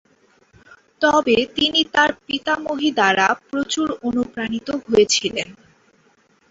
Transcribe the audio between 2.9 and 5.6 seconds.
দ্বারা প্রচুর অনুপ্রাণিত হয়েছিলেন।